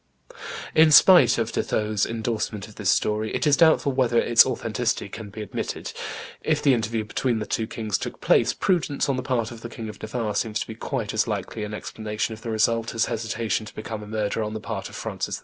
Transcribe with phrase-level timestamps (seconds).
[0.73, 5.07] In spite of De Thou's indorsement of this story, it is doubtful whether its authenticity
[5.09, 5.91] can be admitted;
[6.41, 9.69] if the interview between the two kings took place, prudence on the part of the
[9.69, 13.05] King of Navarre seems to be quite as likely an explanation of the result as
[13.05, 15.39] hesitation to become a murderer on the part of Francis II.